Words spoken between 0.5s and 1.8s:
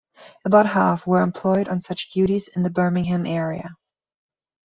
half were employed on